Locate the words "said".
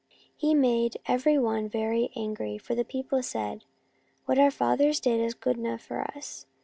3.21-3.65